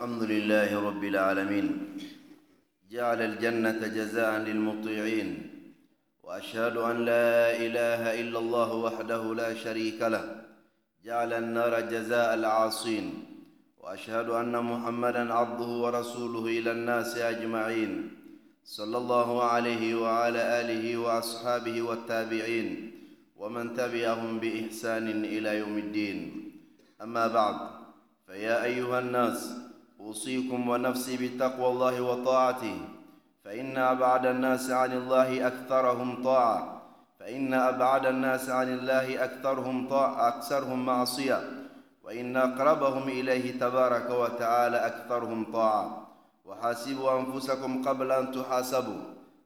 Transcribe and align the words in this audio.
الحمد 0.00 0.22
لله 0.22 0.88
رب 0.88 1.04
العالمين. 1.04 1.68
جعل 2.90 3.22
الجنة 3.22 3.80
جزاء 3.86 4.38
للمطيعين. 4.38 5.28
وأشهد 6.22 6.76
أن 6.76 7.04
لا 7.04 7.56
إله 7.56 8.20
إلا 8.20 8.38
الله 8.38 8.74
وحده 8.74 9.34
لا 9.34 9.54
شريك 9.54 10.02
له. 10.02 10.24
جعل 11.04 11.32
النار 11.32 11.80
جزاء 11.80 12.34
العاصين. 12.34 13.06
وأشهد 13.78 14.28
أن 14.28 14.64
محمدا 14.64 15.34
عبده 15.34 15.70
ورسوله 15.84 16.44
إلى 16.58 16.70
الناس 16.72 17.18
أجمعين. 17.18 17.92
صلى 18.64 18.98
الله 18.98 19.44
عليه 19.44 19.94
وعلى 19.94 20.60
آله 20.60 20.96
وأصحابه 20.96 21.82
والتابعين. 21.82 22.92
ومن 23.36 23.74
تبعهم 23.74 24.40
بإحسان 24.40 25.24
إلى 25.24 25.58
يوم 25.58 25.78
الدين. 25.78 26.18
أما 27.02 27.26
بعد 27.26 27.56
فيا 28.26 28.64
أيها 28.64 28.98
الناس 28.98 29.69
أوصيكم 30.00 30.68
ونفسي 30.68 31.16
بتقوى 31.16 31.68
الله 31.68 32.00
وطاعته 32.00 32.76
فإن 33.44 33.76
أبعد 33.78 34.26
الناس 34.26 34.70
عن 34.70 34.92
الله 34.92 35.46
أكثرهم 35.46 36.22
طاعة 36.24 36.82
فإن 37.20 37.54
أبعد 37.54 38.06
الناس 38.06 38.48
عن 38.50 38.68
الله 38.68 39.24
أكثرهم 39.24 39.88
طاعة 39.88 40.28
أكثرهم 40.28 40.86
معصية 40.86 41.40
وإن 42.04 42.36
أقربهم 42.36 43.08
إليه 43.08 43.58
تبارك 43.60 44.10
وتعالى 44.10 44.76
أكثرهم 44.86 45.52
طاعة. 45.52 46.06
وحاسبوا 46.44 47.20
أنفسكم 47.20 47.88
قبل 47.88 48.12
أن 48.12 48.32
تحاسبوا 48.32 49.00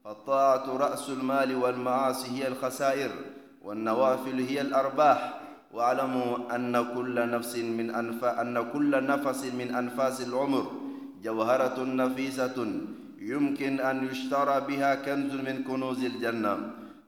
فالطاعة 0.05 0.77
رأس 0.77 1.09
المال 1.09 1.57
والمعاصي 1.57 2.29
هي 2.31 2.48
الخسائر 2.48 3.11
والنوافل 3.62 4.41
هي 4.41 4.61
الأرباح. 4.61 5.41
واعلموا 5.74 6.55
أن 6.55 6.95
كل 6.95 7.16
نفس 7.30 7.56
من 7.56 7.91
أنف 7.91 8.24
أن 8.24 8.55
كل 8.73 8.92
نفس 9.06 9.41
من 9.59 9.74
أنفاس 9.74 10.20
العمر 10.30 10.64
جوهرة 11.23 11.78
نفيسة 11.84 12.56
يمكن 13.19 13.81
أن 13.81 13.97
يشترى 14.06 14.56
بها 14.69 14.94
كنز 14.94 15.33
من 15.34 15.66
كنوز 15.66 16.05
الجنة. 16.05 16.55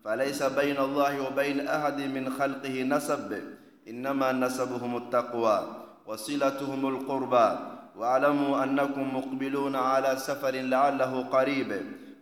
فليس 0.05 0.43
بين 0.43 0.79
الله 0.79 1.13
وبين 1.27 1.69
أحد 1.69 1.99
من 2.01 2.25
خلقه 2.31 2.83
نسب 2.83 3.31
إنما 3.89 4.33
نسبهم 4.33 4.97
التقوى 4.97 5.59
وصلتهم 6.07 6.81
القربى. 6.89 7.49
واعلموا 7.97 8.65
أنكم 8.65 9.17
مقبلون 9.17 9.77
على 9.77 10.11
سفر 10.17 10.55
لعله 10.75 11.13
قريب. 11.23 11.71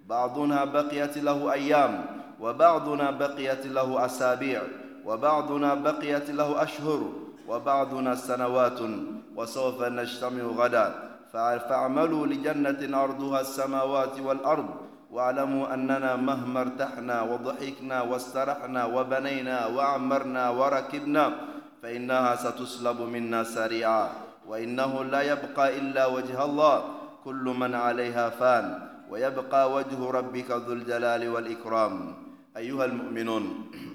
بعضنا 0.08 0.64
بقيت 0.64 1.19
له 1.19 1.53
أيام 1.53 1.92
وبعضنا 2.41 3.11
بقيت 3.11 3.67
له 3.67 4.05
أسابيع. 4.05 4.62
وبعضنا 5.07 5.75
بقيت 5.75 6.31
له 6.31 6.63
أشهر 6.63 7.01
وبعضنا 7.49 8.15
سنوات 8.15 8.81
وسوف 9.37 9.83
نجتمع 9.83 10.43
غدا. 10.43 10.87
فاعملوا 11.33 12.27
لجنة 12.27 12.81
أرضها 13.05 13.41
السماوات 13.41 14.21
والأرض. 14.21 14.69
واعلموا 15.11 15.75
أننا 15.75 16.17
مهما 16.17 16.61
ارتحنا 16.61 17.23
وضحكنا 17.23 18.03
واسترحنا 18.03 18.85
وبنينا 18.85 19.67
وعمرنا 19.67 20.51
وركبنا 20.51 21.33
فإنها 21.83 22.37
ستسلب 22.37 23.01
منا 23.01 23.45
سريعا. 23.45 24.09
وإنه 24.49 25.05
لا 25.05 25.23
يبقى 25.23 25.79
إلا 25.79 26.07
وجه 26.07 26.45
الله. 26.45 26.85
كل 27.25 27.45
من 27.59 27.75
عليها 27.75 28.31
فان. 28.31 28.67
ويبقى 29.11 29.73
وجه 29.73 30.11
ربك 30.11 30.51
ذو 30.51 30.73
الجلال 30.73 31.29
والإكرام. 31.29 32.15
أيها 32.57 32.85
المؤمنون 32.85 33.45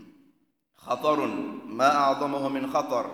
خطر 0.90 1.26
ما 1.70 1.96
أعظمه 1.96 2.50
من 2.50 2.74
خطر 2.74 3.06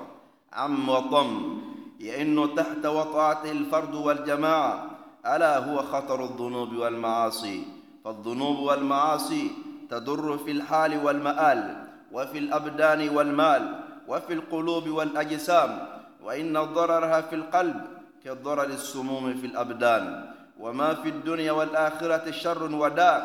عم 0.54 0.90
وطم 0.90 1.60
يئن 2.00 2.56
تحت 2.56 2.86
وطاعته 2.86 3.52
الفرد 3.52 3.96
والجماعة 3.96 4.86
ألا 5.26 5.58
هو 5.58 5.82
خطر 5.82 6.24
الذنوب 6.24 6.74
والمعاصي؟ 6.74 7.64
فالذنوب 8.06 8.60
والمعاصي 8.60 9.52
تضر 9.90 10.38
في 10.38 10.52
الحال 10.52 11.06
والمآل 11.06 11.88
وفي 12.12 12.38
الأبدان 12.38 13.10
والمال 13.10 13.64
وفي 14.08 14.34
القلوب 14.34 14.90
والأجسام 14.90 15.88
وإن 16.24 16.54
ضررها 16.54 17.22
في 17.22 17.36
القلب 17.36 17.82
كضرر 18.26 18.64
السموم 18.64 19.34
في 19.34 19.48
الأبدان. 19.48 20.32
وما 20.60 20.94
في 20.94 21.10
الدنيا 21.10 21.52
والآخرة 21.52 22.32
شر 22.32 22.76
وداء 22.76 23.20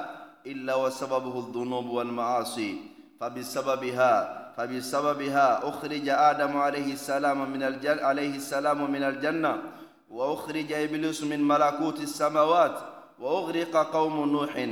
إلا 0.47 0.75
وسببه 0.75 1.39
الذنوب 1.39 1.87
والمعاصي. 1.87 2.79
فبسببها 3.21 4.40
فبسببها 4.61 5.69
أخرج 5.69 6.09
آدم 6.09 6.57
عليه 6.57 6.93
السلام 6.93 7.51
من 7.51 7.63
الجنة 7.63 8.03
عليه 8.03 8.37
السلام 8.37 8.91
من 8.91 9.03
الجنة 9.03 9.63
وأخرج 10.11 10.73
إبليس 10.73 11.23
من 11.23 11.49
ملكوت 11.49 12.01
السماوات 12.01 12.77
وأغرق 13.21 13.77
قوم 13.93 14.29
نوح 14.33 14.69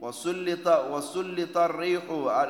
وسلط 0.00 0.66
وسلط 0.92 1.58
الريح 1.58 2.02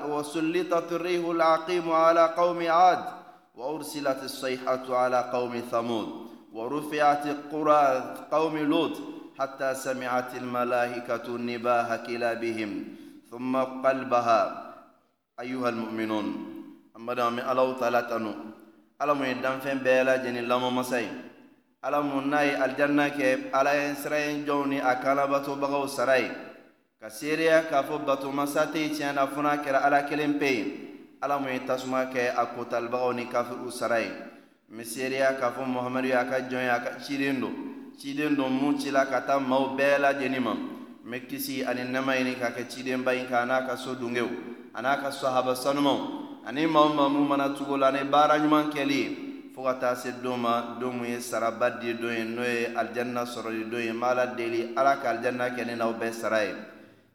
وسلطت 0.08 0.92
الريح 0.92 1.28
العقيم 1.28 1.92
على 1.92 2.34
قوم 2.36 2.66
عاد 2.66 3.04
وأرسلت 3.54 4.22
الصيحة 4.22 4.96
على 4.96 5.30
قوم 5.32 5.62
ثمود 5.70 6.08
ورفعت 6.52 7.26
قرى 7.52 8.14
قوم 8.30 8.58
لوط 8.58 8.96
حتى 9.38 9.74
سمعت 9.74 10.34
الملائكة 10.34 11.38
نباه 11.38 11.96
كلابهم 11.96 12.84
ثم 13.30 13.56
قلبها 13.56 14.72
أيها 15.40 15.68
المؤمنون. 15.68 16.59
أما 17.00 17.14
دام 17.14 17.40
الله 17.50 17.68
تعالى 17.80 18.02
تنو 18.10 18.32
ألم 19.02 19.20
يدام 19.24 19.56
فين 19.64 19.78
بيلا 19.84 20.20
جني 20.24 20.40
لما 20.44 20.70
مساي 20.70 21.08
ألم 21.86 22.08
ناي 22.32 22.64
الجنة 22.64 23.08
كيف 23.16 23.40
على 23.56 23.72
إسرائيل 23.92 24.44
جوني 24.44 24.78
أكانا 24.92 25.24
باتو 25.32 25.54
بغو 25.62 25.86
سراي 25.96 26.24
كسيريا 27.00 27.72
كافو 27.72 28.04
باتو 28.04 28.28
مساتي 28.30 28.88
تيانا 28.92 29.26
فنا 29.32 29.56
كرا 29.64 29.78
على 29.84 30.00
كلم 30.08 30.32
بي 30.40 30.54
ألم 31.24 31.44
يتسمى 31.48 32.00
كي 32.12 32.28
أكو 32.42 32.62
تلبغوني 32.68 33.24
كافو 33.32 33.70
سراي 33.80 34.06
مسيريا 34.68 35.40
كافو 35.40 35.64
محمد 35.64 36.04
يا 36.04 36.22
كجون 36.30 36.60
يا 36.70 36.76
كشيريندو 36.84 37.50
شيريندو 38.00 38.44
موچلا 38.60 39.04
كتا 39.10 39.36
مو 39.50 39.72
بيلا 39.76 40.12
جني 40.20 40.40
مم 40.46 40.58
مكسي 41.04 41.64
أن 41.70 41.92
نمايني 41.92 42.34
كاكا 42.40 42.68
شيرين 42.68 43.02
باين 43.04 43.26
كانا 43.26 43.56
كسو 43.66 43.92
دونغيو 44.00 44.28
ana 44.74 45.02
ka 45.02 45.10
sahaba 45.10 45.56
sanumaw. 45.56 46.29
Ani 46.46 46.66
maa 46.66 46.80
o 46.80 46.88
maa 46.88 47.08
mana 47.08 47.54
cogo 47.56 47.76
la 47.76 47.90
ni 47.90 48.04
baara 48.04 48.38
ɲuman 48.38 48.70
kɛli. 48.72 49.52
Fo 49.54 49.64
ka 49.64 49.74
taa 49.74 49.94
se 49.94 50.12
don 50.22 50.38
ma 50.38 50.78
don 50.80 50.92
mun 50.96 51.06
ye 51.06 51.18
saraba 51.20 51.70
di 51.80 51.92
don 51.94 52.12
ye 52.12 52.24
n'o 52.24 52.42
ye 52.42 52.72
alijanna 52.74 53.24
sɔrɔli 53.24 53.70
don 53.70 53.80
ye 53.80 53.92
ma 53.92 54.10
ala 54.10 54.26
deli 54.26 54.72
ala 54.76 54.96
ka 55.02 55.10
alijanna 55.10 55.50
kɛ 55.50 55.66
ni 55.66 55.74
n'aw 55.74 55.92
bɛɛ 55.92 56.12
sara 56.12 56.44
ye. 56.44 56.54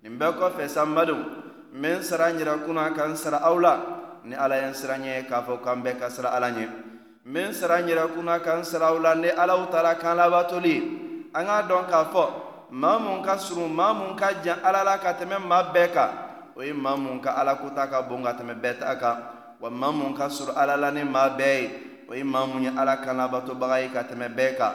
Nin 0.04 0.20
bɛɛ 0.20 0.34
kɔfɛ 0.38 0.68
sa 0.68 0.84
n 0.86 0.94
badenw 0.94 1.22
n 1.74 1.82
bɛ 1.82 1.98
n 1.98 2.04
sara 2.04 2.32
n 2.32 2.40
yɛrɛ 2.40 2.66
kunna 2.66 2.92
ka 2.94 3.06
n 3.08 3.16
sara 3.16 3.38
aw 3.42 3.58
la. 3.58 3.80
Ni 4.26 4.36
ala 4.36 4.58
ye 4.58 4.66
n 4.68 4.74
sira 4.74 4.98
ɲɛ 4.98 5.28
k'a 5.28 5.42
fɔ 5.42 5.64
k'an 5.64 5.84
bɛɛ 5.84 6.00
ka 6.00 6.10
sira 6.10 6.30
ala 6.30 6.52
ɲɛ. 6.52 6.68
N 7.26 7.34
bɛ 7.34 7.40
n 7.50 7.54
sara 7.54 7.82
n 7.82 7.88
yɛrɛ 7.88 8.14
kunna 8.14 8.40
ka 8.44 8.58
n 8.58 8.64
sara 8.64 8.88
aw 8.92 9.00
la 9.00 9.16
ni 9.16 9.30
alaw 9.30 9.66
taara 9.72 9.96
kan 9.96 10.18
labatoli. 10.18 11.30
An 11.34 11.46
k'a 11.46 11.64
dɔn 11.68 11.88
k'a 11.90 12.06
fɔ 12.12 12.26
maa 12.72 13.00
mun 13.00 13.24
ka 13.24 13.38
surun 13.38 13.72
maa 13.74 13.94
mun 13.94 14.16
ka 14.18 14.44
jan 14.44 14.60
ala 14.64 14.84
la 14.84 14.98
ka 14.98 15.14
tɛmɛ 15.14 15.40
maa 15.40 15.72
bɛɛ 15.74 15.94
kan 15.94 16.10
o 16.56 16.64
ye 16.64 16.74
maa 16.74 16.96
mun 16.96 17.20
ka 17.20 17.36
ala 17.36 17.56
kota 17.56 17.88
ka 17.88 18.02
bon 18.02 18.24
ka. 18.24 18.34
Tɛmɛ 18.34 18.54
bɛɛ 18.56 18.80
ta 18.80 18.96
kan 18.96 19.18
wa 19.60 19.70
maa 19.70 19.92
mun 19.92 20.14
ka 20.16 20.28
sɔrɔ 20.28 20.56
ala 20.56 20.78
la 20.78 20.92
ni 20.92 21.04
maa 21.04 21.30
bɛɛ 21.30 21.62
ye 21.62 21.70
o 22.10 22.14
ye 22.14 22.24
maa 22.24 22.46
mun 22.46 22.64
ye 22.64 22.72
ala 22.76 22.98
kan 22.98 23.18
labatobaga 23.18 23.82
ye 23.82 23.90
ka 23.90 24.04
tɛmɛ 24.04 24.28
bɛɛ 24.36 24.58
kan 24.58 24.74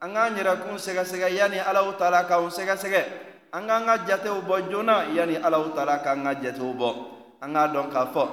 an 0.00 0.14
k'an 0.14 0.36
yɛrɛkun 0.36 0.78
sɛgɛsɛgɛ 0.78 1.28
yanni 1.34 1.58
alaw 1.58 1.92
taala 1.98 2.24
k'anw 2.24 2.48
sɛgɛsɛgɛ 2.48 3.02
an 3.52 3.66
k'an 3.66 3.84
ka 3.86 3.94
jatew 4.06 4.40
bɔ 4.46 4.70
joona 4.70 5.04
yanni 5.14 5.36
alaw 5.36 5.74
taala 5.74 5.98
k'an 6.02 6.24
ka 6.24 6.34
jatew 6.40 6.72
bɔ 6.72 6.88
an 7.42 7.52
k'a 7.52 7.68
dɔn 7.68 7.90
k'a 7.90 8.06
fɔ 8.14 8.24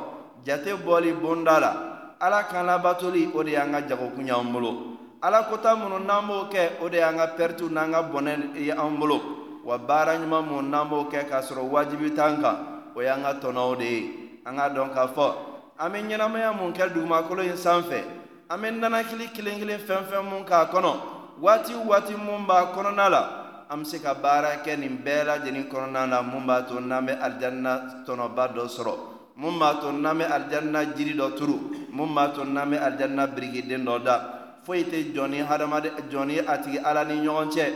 jate 0.45 0.71
bɔli 0.85 1.13
bonda 1.13 1.59
la 1.59 1.71
ala 2.19 2.43
kan 2.43 2.69
o 2.69 3.43
de 3.43 3.51
y'an 3.51 3.71
ka 3.71 3.81
jagokun 3.81 4.27
y'an 4.27 4.51
bolo 4.51 4.97
ala 5.21 5.43
kota 5.43 5.75
minnu 5.75 5.99
n'an 5.99 6.25
b'o 6.27 6.49
kɛ 6.49 6.81
o 6.81 6.89
de 6.89 6.97
y'an 6.97 7.17
ka 7.17 7.27
pɛritiw 7.37 7.69
n'an 7.69 7.91
ka 7.91 8.01
bɔnɛ 8.03 8.55
ye 8.55 8.71
an 8.71 8.97
bolo 8.97 9.19
wa 9.65 9.77
baara 9.77 10.17
ɲuman 10.17 10.45
minnu 10.45 10.61
n'an 10.61 10.87
b'o 10.89 11.09
kɛ 11.11 11.27
k'a 11.27 11.41
sɔrɔ 11.41 11.69
wajibi 11.69 12.15
t'an 12.15 12.41
kan 12.41 12.76
o 12.97 13.01
y'an 13.01 13.21
ka 13.21 13.33
tɔnɔw 13.33 13.77
de 13.77 13.85
ye 13.85 14.41
an 14.45 14.55
k'a 14.55 14.69
dɔn 14.73 14.89
k'a 14.93 15.07
fɔ 15.13 15.33
an 15.77 15.91
bɛ 15.91 16.01
ɲɛnamaya 16.01 16.51
mun 16.57 16.73
kɛ 16.73 16.93
dugumakolo 16.93 17.43
in 17.43 17.55
sanfɛ 17.55 18.01
an 18.49 18.57
bɛ 18.59 18.71
nanakili 18.79 19.29
kelen 19.33 19.59
kelen 19.59 19.79
fɛn 19.79 20.03
fɛn 20.09 20.23
mun 20.25 20.43
k'a 20.43 20.65
kɔnɔ 20.65 20.93
waati 21.39 21.73
waati 21.85 22.15
mun 22.15 22.45
b'a 22.47 22.73
kɔnɔna 22.73 23.09
la. 23.09 23.29
An 23.69 23.81
bɛ 23.81 23.85
se 23.85 23.99
ka 23.99 24.13
baara 24.15 24.63
kɛ 24.63 24.79
nin 24.79 24.97
bɛɛ 25.03 25.25
lajɛlen 25.25 25.69
kɔnɔna 25.69 26.09
la. 26.09 26.21
Mun 26.23 26.45
b'a 26.45 26.63
to 26.67 26.79
n'an 26.79 27.05
bɛ 27.05 27.19
alijanna 27.21 28.03
tɔnɔba 28.05 28.53
dɔ 28.55 28.67
sɔrɔ. 28.67 28.95
Mun 29.35 29.59
b'a 29.59 29.79
to 29.81 29.91
n'an 29.91 30.17
bɛ 30.17 30.25
alijanna 30.31 30.85
jiri 30.95 31.13
dɔ 31.13 31.37
turu. 31.37 31.59
Mun 31.91 32.15
b'a 32.15 32.33
to 32.33 32.45
n'an 32.45 32.71
bɛ 32.71 32.77
alijanna 32.81 33.27
birikiden 33.27 33.85
dɔ 33.85 34.03
da. 34.03 34.21
Foyi 34.65 34.85
tɛ 34.85 35.13
jɔn 35.13 35.29
ni 35.29 35.37
hadamaden 35.39 35.91
jɔn 36.09 36.25
ni 36.25 36.39
a 36.39 36.57
tigi 36.57 36.79
ala 36.83 37.05
ni 37.05 37.15
ɲɔgɔn 37.15 37.51
cɛ. 37.51 37.73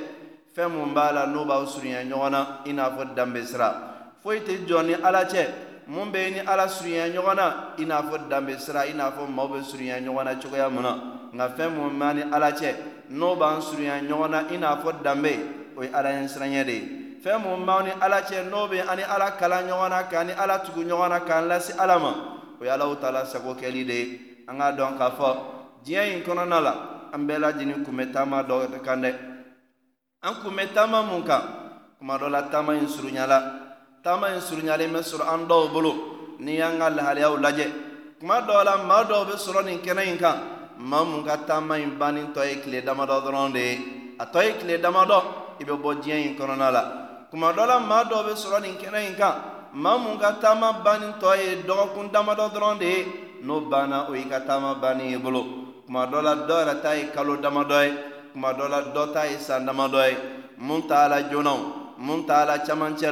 Fɛn 0.56 0.70
mun 0.72 0.94
b'a 0.94 1.12
la 1.14 1.26
n'o 1.28 1.46
b'aw 1.46 1.66
surunya 1.66 2.04
ɲɔgɔn 2.04 2.32
na 2.32 2.48
i 2.66 2.72
n'a 2.74 2.90
fɔ 2.90 3.14
danbe 3.16 3.46
sira 3.46 3.91
foyi 4.24 4.40
tɛ 4.42 4.66
jɔ 4.68 4.86
ni 4.86 4.94
ala 4.94 5.26
cɛ. 5.26 5.48
Mun 5.88 6.12
bɛ 6.12 6.32
ni 6.32 6.40
ala 6.40 6.68
surunya 6.68 7.10
ɲɔgɔn 7.10 7.36
na 7.36 7.74
i 7.78 7.86
n'a 7.86 8.02
fɔ 8.04 8.30
danbe 8.30 8.58
sira 8.60 8.86
i 8.86 8.94
n'a 8.94 9.12
fɔ 9.12 9.28
maaw 9.28 9.48
bɛ 9.48 9.64
surunya 9.64 10.00
ɲɔgɔn 10.00 10.24
na 10.24 10.36
cogoya 10.36 10.70
mun 10.70 10.84
na. 10.84 10.98
Nka 11.34 11.50
fɛn 11.58 11.70
mun 11.76 12.00
b'an 12.00 12.16
ni 12.16 12.22
ala 12.32 12.52
cɛ 12.52 12.76
n'o 13.10 13.36
b'an 13.36 13.62
surunya 13.62 14.00
ɲɔgɔn 14.02 14.30
na 14.30 14.40
i 14.50 14.58
n'a 14.58 14.78
fɔ 14.78 15.02
danbe 15.04 15.32
o 15.76 15.82
ye 15.84 15.90
ala 15.92 16.10
ɲɛ 16.10 16.28
siranɲɛ 16.28 16.66
de 16.66 16.72
ye. 16.72 17.18
Fɛn 17.24 17.42
mun 17.42 17.66
b'an 17.66 17.86
ni 17.86 17.92
ala 18.00 18.22
cɛ 18.22 18.50
n'o 18.50 18.68
bɛ 18.70 18.88
an 18.88 18.96
ni 18.98 19.04
ala 19.04 19.32
kalan 19.32 19.68
ɲɔgɔn 19.68 19.90
na 19.90 20.04
k'an 20.04 20.28
ni 20.28 20.34
ala 20.34 20.60
tugu 20.60 20.84
ɲɔgɔn 20.84 21.10
na 21.10 21.20
k'an 21.20 21.48
lase 21.48 21.72
ala 21.78 22.00
ma 22.00 22.14
o 22.60 22.64
ye 22.64 22.70
alaw 22.70 22.96
taala 23.02 23.26
sago 23.26 23.56
kɛli 23.56 23.86
de 23.86 23.94
ye. 23.94 24.22
An 24.48 24.58
k'a 24.60 24.72
dɔn 24.72 24.98
k'a 24.98 25.12
fɔ 25.12 25.38
diɲɛ 25.84 26.14
in 26.14 26.24
kɔnɔna 26.24 26.62
la 26.62 26.74
an 27.12 27.28
bɛɛ 27.28 27.40
lajɛlen 27.40 27.84
kun 27.84 27.98
bɛ 27.98 28.14
taama 28.14 28.44
dɔ 28.44 28.82
kan 28.84 29.02
dɛ. 29.02 29.16
An 30.24 30.36
kun 30.36 30.56
bɛ 30.56 30.74
taama 30.74 31.02
mun 31.02 31.24
kan 31.24 31.42
kuma 31.98 32.18
dɔ 32.18 32.30
la 32.30 32.44
taama 32.44 32.76
in 32.78 32.88
surunyala 32.88 33.61
taama 34.04 34.34
in 34.34 34.42
surunyalen 34.42 34.92
bɛ 34.94 35.02
sɔrɔ 35.02 35.26
an 35.34 35.48
dɔw 35.48 35.72
bolo 35.74 35.92
n'i 36.40 36.58
y'an 36.58 36.80
ka 36.80 36.90
lahaliyaw 36.90 37.38
lajɛ 37.38 37.68
kuma 38.20 38.42
dɔw 38.42 38.64
la 38.66 38.78
maa 38.78 39.04
dɔw 39.04 39.26
bɛ 39.30 39.36
sɔrɔ 39.38 39.66
nin 39.66 39.80
kɛnɛ 39.80 40.04
in 40.08 40.18
kan 40.18 40.38
maa 40.78 41.04
mun 41.04 41.24
ka 41.24 41.38
taama 41.48 41.78
in 41.78 41.98
bannen 42.00 42.34
tɔ 42.34 42.42
ye 42.50 42.56
tile 42.62 42.82
damadɔ 42.82 43.16
dɔrɔn 43.26 43.54
de. 43.54 43.60
Ye 43.60 43.80
a 44.20 44.26
tɔ 44.26 44.40
ye 44.44 44.52
tile 44.60 44.78
damadɔ 44.82 45.18
i 45.60 45.64
bɛ 45.64 45.74
bɔ 45.82 45.90
diɲɛ 46.02 46.26
in 46.26 46.36
kɔnɔna 46.38 46.72
la 46.72 46.84
kuma 47.30 47.54
dɔ 47.54 47.68
la 47.68 47.80
maa 47.80 48.04
dɔw 48.04 48.22
bɛ 48.26 48.34
sɔrɔ 48.34 48.62
nin 48.62 48.76
kɛnɛ 48.82 49.10
in 49.10 49.16
kan 49.16 49.34
maa 49.74 49.98
mun 49.98 50.18
ka 50.18 50.32
taama 50.42 50.82
bannen 50.84 51.14
tɔ 51.22 51.38
ye 51.38 51.64
dɔgɔkun 51.64 52.12
damadɔ 52.12 52.46
dɔrɔn 52.54 52.80
de. 52.80 52.86
Ye 52.86 53.06
n'o 53.44 53.62
banna 53.70 54.08
o 54.10 54.14
y'i 54.14 54.30
ka 54.30 54.40
taama 54.40 54.76
bannen 54.82 55.10
ye 55.10 55.18
bolo 55.18 55.42
kuma 55.86 56.06
dɔ 56.08 56.24
la 56.24 56.36
dɔ 56.36 56.56
yɛrɛ 56.62 56.82
ta 56.82 56.92
ye 56.94 57.10
kalo 57.14 57.38
damadɔ 57.38 57.86
ye 57.86 57.94
kuma 58.34 58.54
dɔ 58.54 58.70
la 58.70 58.82
dɔ 58.82 59.14
ta 59.14 59.24
ye 59.26 59.38
san 59.38 59.66
damadɔ 59.66 60.10
ye 60.10 60.18
mun 60.58 60.88
t'a 60.88 61.08
la 61.08 61.22
joona 61.30 61.54
mun 61.98 62.26
t'a 62.26 62.46
la 62.46 62.58
camancɛ 62.60 63.12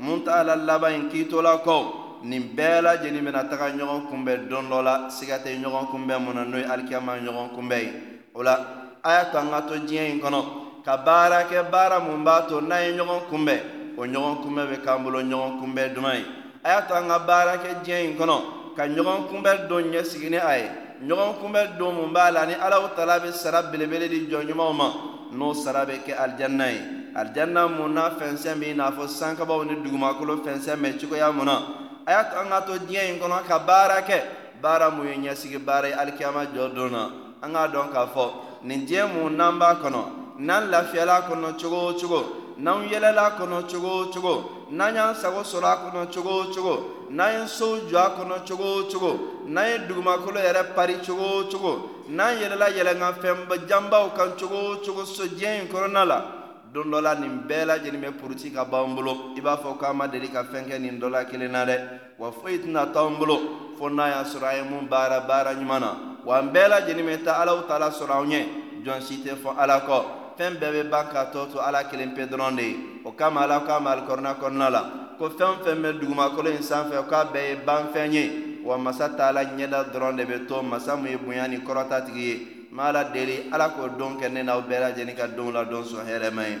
mun 0.00 0.24
t'a 0.24 0.42
la 0.42 0.56
laban 0.56 0.94
in 0.94 1.08
k'i 1.08 1.28
to 1.28 1.40
la 1.42 1.58
kɔ 1.58 1.76
nin 2.22 2.42
bɛɛ 2.56 2.80
lajɛlen 2.82 3.24
bɛna 3.24 3.48
taga 3.48 3.68
ɲɔgɔn 3.70 4.08
kunbɛn 4.08 4.48
don 4.48 4.68
dɔ 4.68 4.82
la 4.82 5.08
siga 5.10 5.38
tɛ 5.38 5.60
ɲɔgɔn 5.60 5.86
kunbɛn 5.90 6.18
mun 6.24 6.34
na 6.34 6.44
n'o 6.44 6.58
ye 6.58 6.64
alikiyama 6.64 7.16
ɲɔgɔn 7.18 7.50
kunbɛn 7.54 7.80
ye 7.82 7.92
o 8.34 8.42
la 8.42 8.54
a 9.02 9.10
y'a 9.10 9.24
to 9.30 9.38
an 9.38 9.50
ka 9.50 9.60
to 9.62 9.74
diɲɛ 9.74 10.10
in 10.10 10.20
kɔnɔ 10.20 10.44
ka 10.84 10.96
baara 10.96 11.44
kɛ 11.44 11.70
baara 11.70 12.00
mun 12.00 12.24
b'a 12.24 12.46
to 12.48 12.60
n'an 12.60 12.82
ye 12.84 12.98
ɲɔgɔn 12.98 13.20
kunbɛn 13.30 13.60
o 13.96 14.02
ɲɔgɔn 14.06 14.36
kunbɛn 14.42 14.66
bɛ 14.70 14.76
k'an 14.84 15.02
bolo 15.02 15.20
ɲɔgɔn 15.22 15.60
kunbɛn 15.60 15.94
duman 15.94 16.16
ye 16.16 16.24
a 16.64 16.68
y'a 16.68 16.82
to 16.82 16.94
an 16.94 17.08
ka 17.08 17.18
baara 17.18 17.56
kɛ 17.58 17.84
diɲɛ 17.84 18.04
in 18.04 18.16
kɔnɔ 18.16 18.36
ka 18.76 18.82
ɲɔgɔn 18.86 19.28
kunbɛn 19.28 19.68
don 19.68 19.82
ɲɛsigi 19.82 20.30
ni 20.30 20.36
a 20.36 20.58
ye 20.58 20.68
ɲɔgɔn 21.04 21.34
kunbɛn 21.40 21.78
don 21.78 21.92
mun 21.94 22.12
b'a 22.12 22.30
la 22.30 22.46
ni 22.46 22.54
ala 22.54 22.88
tala 22.96 23.18
bɛ 23.20 23.32
sara 23.32 23.62
belebele 23.62 24.08
di 24.08 24.26
jɔn 24.28 24.46
ɲumanw 24.48 24.72
ma 24.74 24.92
n'o 25.32 25.54
sara 25.54 25.84
bɛ 25.84 26.04
kɛ 26.04 26.16
alijanna 26.16 26.70
ye 26.72 26.99
aljanna 27.14 27.68
mun 27.68 27.94
na 27.94 28.10
fɛnsɛn 28.10 28.58
bɛ 28.58 28.70
i 28.70 28.74
n'a 28.74 28.90
fɔ 28.90 29.08
sankabaw 29.08 29.64
ni 29.64 29.76
dugumakolo 29.82 30.42
fɛnsɛn 30.44 30.76
bɛ 30.76 30.98
cogoya 31.00 31.32
mun 31.32 31.46
na. 31.46 31.62
A 32.06 32.12
y'a 32.12 32.24
to 32.24 32.40
an 32.40 32.48
k'a 32.48 32.66
to 32.66 32.72
diɲɛ 32.86 33.08
in 33.10 33.18
kɔnɔ 33.20 33.46
ka 33.46 33.58
baara 33.58 34.02
kɛ. 34.02 34.22
Baara 34.60 34.90
mun 34.90 35.06
ye 35.06 35.30
ɲɛsigi 35.30 35.64
baara 35.64 35.88
ye 35.88 35.94
alikiyama 35.94 36.46
jɔ 36.52 36.74
don 36.74 36.90
na. 36.90 37.10
An 37.42 37.52
k'a 37.52 37.68
dɔn 37.68 37.92
k'a 37.92 38.08
fɔ 38.14 38.30
nin 38.62 38.86
diɲɛ 38.86 39.12
mun 39.12 39.36
n'an 39.36 39.58
b'a 39.58 39.74
kɔnɔ 39.76 40.04
n'an 40.38 40.70
lafiyala 40.70 41.22
kɔnɔ 41.28 41.58
cogo 41.60 41.88
o 41.88 41.92
cogo 41.94 42.24
n'an 42.58 42.88
yɛlɛla 42.88 43.36
kɔnɔ 43.38 43.68
cogo 43.70 43.88
o 43.88 44.04
cogo 44.12 44.50
n'an 44.70 44.94
y'an 44.94 45.14
sago 45.14 45.42
sɔrɔ 45.42 45.64
a 45.64 45.76
kɔnɔ 45.76 46.12
cogo 46.12 46.30
o 46.30 46.44
cogo 46.54 46.84
n'an 47.10 47.40
ye 47.40 47.46
sow 47.46 47.76
jɔ 47.88 47.96
a 47.96 48.10
kɔnɔ 48.16 48.46
cogo 48.46 48.64
o 48.64 48.82
cogo 48.90 49.20
n'an 49.46 49.68
ye 49.68 49.78
dugumakolo 49.86 50.40
yɛrɛ 50.40 50.74
pari 50.74 50.94
cogo 51.04 51.40
o 51.40 51.44
cogo 51.50 51.90
n'an 52.08 52.36
yɛlɛla 52.36 52.68
yɛlɛnkanfɛn 52.70 53.66
janbaw 53.68 54.14
kan 54.14 54.30
cogo 54.38 54.72
o 54.72 54.76
cogo 54.76 55.04
so 55.04 55.24
diɲɛ 55.26 55.62
in 55.62 55.68
kɔnɔna 55.68 56.06
la 56.06 56.39
don 56.72 56.90
dɔ 56.90 57.00
la 57.00 57.14
nin 57.14 57.42
bɛɛ 57.48 57.64
lajɛlen 57.64 58.00
bɛ 58.00 58.10
puruti 58.12 58.52
ka 58.52 58.64
b'an 58.64 58.94
bolo. 58.94 59.34
I 59.36 59.40
b'a 59.40 59.56
fɔ 59.56 59.78
k'an 59.78 59.96
ma 59.96 60.06
deli 60.06 60.28
ka 60.28 60.44
fɛn 60.44 60.68
kɛ 60.68 60.78
nin 60.78 61.00
dɔ 61.00 61.10
la 61.10 61.24
kelen 61.24 61.50
na 61.50 61.64
dɛ. 61.64 61.76
Wa 62.18 62.30
foyi 62.30 62.58
tɛna 62.58 62.92
t'anw 62.92 63.18
bolo 63.18 63.38
fo 63.76 63.88
n'a 63.88 64.08
y'a 64.08 64.22
sɔrɔ 64.22 64.46
an 64.46 64.56
ye 64.56 64.70
mun 64.70 64.86
baara 64.88 65.20
baara 65.26 65.54
ɲuman 65.54 65.80
na. 65.80 65.96
Wa 66.24 66.38
an 66.38 66.52
bɛɛ 66.52 66.68
lajɛlen 66.68 67.06
bɛ 67.06 67.24
taa 67.24 67.42
alaw 67.42 67.66
taala 67.66 67.90
sɔrɔ 67.90 68.12
anw 68.12 68.26
ɲɛ. 68.30 68.46
Jɔn 68.84 69.00
si 69.02 69.16
tɛ 69.24 69.34
fɔ 69.42 69.58
ala 69.58 69.80
kɔ. 69.80 70.04
Fɛn 70.38 70.58
bɛɛ 70.60 70.72
bɛ 70.72 70.90
ban 70.90 71.06
k'a 71.06 71.32
tɔ 71.32 71.52
to 71.52 71.58
ala 71.58 71.84
kelen 71.84 72.14
pe 72.14 72.26
dɔrɔn 72.26 72.56
de 72.56 72.62
ye. 72.62 72.76
O 73.04 73.12
kama 73.12 73.40
ala 73.40 73.60
k'a 73.66 73.80
ma 73.80 73.96
alikɔrɔna 73.96 74.38
kɔnɔna 74.38 74.70
la. 74.70 74.82
Ko 75.18 75.28
fɛn 75.28 75.64
fɛn 75.64 75.82
bɛ 75.82 75.98
dugumakolo 76.00 76.50
in 76.50 76.62
sanfɛ 76.62 77.02
k'a 77.08 77.32
bɛɛ 77.32 77.48
ye 77.48 77.56
banfɛn 77.66 78.12
ye. 78.12 78.62
Wa 78.62 78.76
masa 78.76 79.08
taala 79.08 79.42
ɲɛda 79.44 79.90
dɔrɔn 79.90 80.16
de 80.16 80.24
bɛ 80.24 80.46
to. 80.46 80.62
Masa 80.62 80.94
mun 80.96 81.10
ye 81.10 81.16
bonya 81.16 81.48
ni 81.48 81.58
kɔrɔta 81.58 82.06
tigi 82.06 82.20
ye 82.20 82.59
ma 82.70 82.88
ala 82.88 83.04
deli 83.04 83.50
ala 83.52 83.70
k'o 83.70 83.88
don 83.98 84.18
kɛ 84.18 84.28
ne 84.30 84.42
n'aw 84.42 84.62
bɛɛ 84.62 84.80
lajɛlen 84.80 85.16
ka 85.16 85.26
don 85.26 85.52
la 85.52 85.64
don 85.64 85.82
sɔn 85.84 86.06
hɛrɛma 86.06 86.42
ye. 86.48 86.56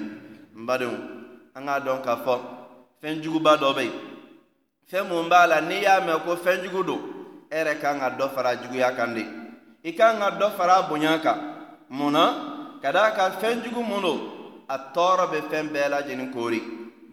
N 0.56 0.66
badenw 0.66 0.94
an 1.54 1.66
k'a 1.66 1.80
dɔn 1.80 2.02
k'a 2.02 2.16
fɔ 2.24 2.38
fɛn 3.02 3.22
juguba 3.22 3.56
dɔ 3.56 3.74
bɛ 3.74 3.82
yen. 3.82 3.92
Fɛn 4.90 5.08
mun 5.08 5.28
b'a 5.28 5.46
la 5.46 5.60
n'i 5.60 5.82
y'a 5.82 6.00
mɛn 6.00 6.24
ko 6.24 6.36
fɛn 6.36 6.62
jugu 6.64 6.82
don 6.84 7.00
e 7.50 7.54
yɛrɛ 7.56 7.80
kan 7.80 7.98
ka 8.00 8.10
dɔ 8.10 8.30
fara 8.34 8.56
juguya 8.56 8.94
kan 8.96 9.14
de. 9.14 9.24
I 9.84 9.92
kan 9.92 10.18
ka 10.18 10.30
dɔ 10.30 10.50
fara 10.56 10.82
bonya 10.88 11.18
kan. 11.22 11.38
Mun 11.88 12.12
na? 12.12 12.78
Ka 12.82 12.90
d'a 12.92 13.12
kan 13.14 13.32
fɛn 13.40 13.62
jugu 13.62 13.82
mun 13.82 14.02
don 14.02 14.20
a 14.68 14.78
tɔɔrɔ 14.92 15.30
bɛ 15.30 15.40
fɛn 15.48 15.68
bɛɛ 15.70 15.88
lajɛlen 15.90 16.32
koori. 16.32 16.60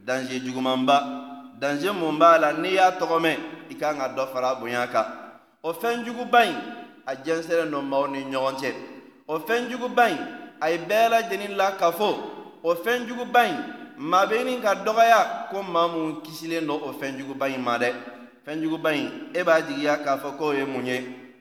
Danger 0.03 0.39
jugumanba. 0.39 0.97
Danger 1.59 1.93
mun 1.93 2.17
b'a 2.17 2.39
la 2.39 2.51
n'i 2.53 2.73
y'a 2.73 2.91
tɔgɔ 2.91 3.19
mɛn 3.21 3.37
i 3.69 3.75
kan 3.75 3.97
ka 3.97 4.07
dɔ 4.09 4.33
fara 4.33 4.55
bonya 4.55 4.87
kan. 4.87 5.05
O 5.63 5.73
fɛn 5.73 6.03
juguba 6.03 6.45
in 6.45 6.55
a 7.07 7.15
jɛnsɛnlen 7.15 7.71
don 7.71 7.85
maaw 7.85 8.07
ni 8.07 8.23
ɲɔgɔn 8.23 8.55
cɛ 8.59 8.73
o 9.27 9.39
fɛn 9.39 9.71
in 9.71 10.17
a 10.59 10.69
ye 10.71 10.77
bɛɛ 10.77 11.09
lajɛlen 11.09 11.55
la 11.55 11.71
ka 11.71 11.91
fɔ 11.91 12.15
o 12.63 12.75
fɛn 12.75 13.07
in 13.07 13.63
maa 13.97 14.25
bɛ 14.25 14.43
ɲini 14.43 14.61
ka 14.61 14.75
dɔgɔya 14.75 15.49
ko 15.49 15.63
maa 15.63 15.87
mun 15.87 16.21
kisilen 16.21 16.67
don 16.67 16.81
o 16.83 16.93
fɛn 16.93 17.17
in 17.55 17.61
ma 17.63 17.77
dɛ. 17.77 17.93
Fɛn 18.45 18.61
juguba 18.61 18.93
in 18.93 19.29
e 19.33 19.43
b'a 19.43 19.61
jigiya 19.61 19.97
k'a 20.03 20.17
fɔ 20.17 20.37
k'o 20.37 20.53
ye 20.53 20.65
mun 20.65 20.85
ye. 20.85 20.97